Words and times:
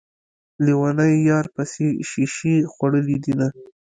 ليونی 0.65 1.13
يار 1.29 1.45
پسې 1.55 1.87
شيشې 2.09 2.55
خوړلي 2.71 3.17
دينه 3.25 3.47